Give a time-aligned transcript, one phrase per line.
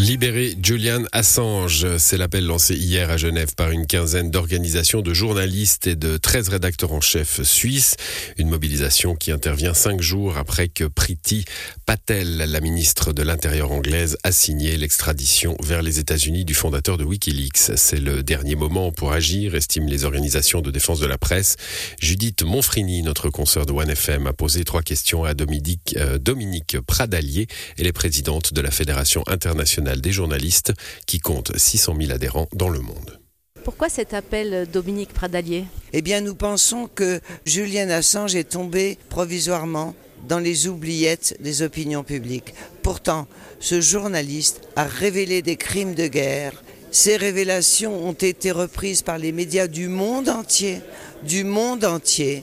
[0.00, 5.86] Libérer Julian Assange, c'est l'appel lancé hier à Genève par une quinzaine d'organisations de journalistes
[5.86, 7.96] et de 13 rédacteurs en chef suisses.
[8.38, 11.44] Une mobilisation qui intervient cinq jours après que Priti
[11.84, 17.04] Patel, la ministre de l'Intérieur anglaise, a signé l'extradition vers les États-Unis du fondateur de
[17.04, 17.76] Wikileaks.
[17.76, 21.56] C'est le dernier moment pour agir, estiment les organisations de défense de la presse.
[22.00, 27.48] Judith Monfrini, notre consoeur de OneFM, a posé trois questions à Dominique, euh, Dominique Pradalier.
[27.76, 30.72] Elle est présidente de la Fédération internationale des journalistes
[31.06, 33.18] qui compte 600 000 adhérents dans le monde.
[33.64, 35.64] Pourquoi cet appel, Dominique Pradalier?
[35.92, 39.94] Eh bien, nous pensons que Julian Assange est tombé provisoirement
[40.28, 42.54] dans les oubliettes des opinions publiques.
[42.82, 43.26] Pourtant,
[43.58, 46.62] ce journaliste a révélé des crimes de guerre.
[46.90, 50.80] Ces révélations ont été reprises par les médias du monde entier,
[51.22, 52.42] du monde entier.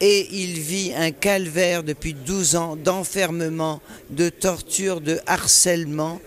[0.00, 6.20] Et il vit un calvaire depuis 12 ans d'enfermement, de torture, de harcèlement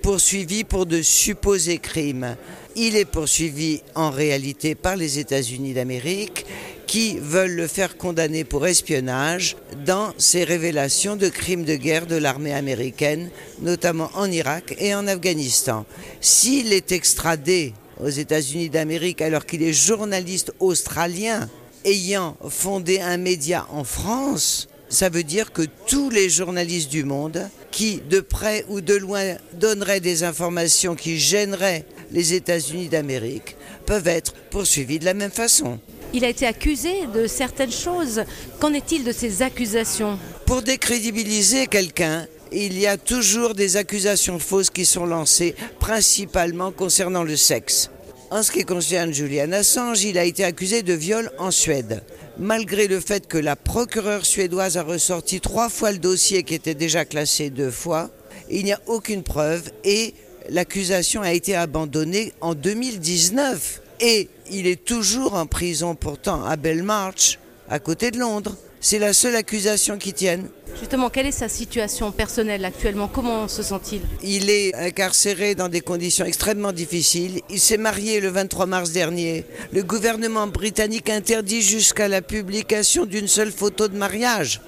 [0.00, 2.36] poursuivi pour de supposés crimes.
[2.76, 6.46] Il est poursuivi en réalité par les États-Unis d'Amérique
[6.86, 12.16] qui veulent le faire condamner pour espionnage dans ces révélations de crimes de guerre de
[12.16, 15.86] l'armée américaine, notamment en Irak et en Afghanistan.
[16.20, 21.48] S'il est extradé aux États-Unis d'Amérique alors qu'il est journaliste australien
[21.84, 27.48] ayant fondé un média en France, ça veut dire que tous les journalistes du monde
[27.70, 34.06] qui, de près ou de loin, donneraient des informations qui gêneraient les États-Unis d'Amérique, peuvent
[34.06, 35.80] être poursuivis de la même façon.
[36.12, 38.22] Il a été accusé de certaines choses.
[38.60, 40.18] Qu'en est-il de ces accusations?
[40.44, 47.22] Pour décrédibiliser quelqu'un, il y a toujours des accusations fausses qui sont lancées, principalement concernant
[47.22, 47.88] le sexe.
[48.30, 52.02] En ce qui concerne Julian Assange, il a été accusé de viol en Suède.
[52.38, 56.74] Malgré le fait que la procureure suédoise a ressorti trois fois le dossier qui était
[56.74, 58.10] déjà classé deux fois,
[58.48, 60.14] il n'y a aucune preuve et
[60.48, 63.82] l'accusation a été abandonnée en 2019.
[64.00, 67.38] Et il est toujours en prison pourtant à Belmarsh,
[67.68, 68.56] à côté de Londres.
[68.84, 70.48] C'est la seule accusation qui tienne.
[70.80, 73.06] Justement, quelle est sa situation personnelle actuellement?
[73.06, 74.00] Comment se sent-il?
[74.24, 77.42] Il est incarcéré dans des conditions extrêmement difficiles.
[77.48, 79.44] Il s'est marié le 23 mars dernier.
[79.72, 84.60] Le gouvernement britannique interdit jusqu'à la publication d'une seule photo de mariage.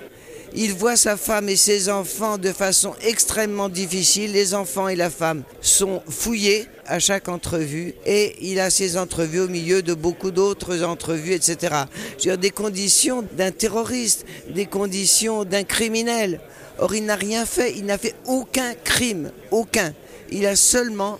[0.56, 4.30] Il voit sa femme et ses enfants de façon extrêmement difficile.
[4.30, 9.40] Les enfants et la femme sont fouillés à chaque entrevue et il a ses entrevues
[9.40, 11.74] au milieu de beaucoup d'autres entrevues, etc.
[12.20, 16.38] Dire, des conditions d'un terroriste, des conditions d'un criminel.
[16.78, 19.92] Or, il n'a rien fait, il n'a fait aucun crime, aucun.
[20.30, 21.18] Il a seulement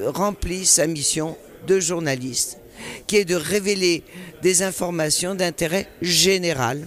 [0.00, 1.36] rempli sa mission
[1.66, 2.58] de journaliste,
[3.08, 4.04] qui est de révéler
[4.42, 6.86] des informations d'intérêt général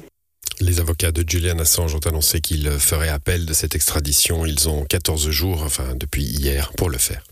[0.69, 4.45] les avocats de Julian Assange ont annoncé qu'ils feraient appel de cette extradition.
[4.45, 7.23] Ils ont 14 jours, enfin depuis hier, pour le faire.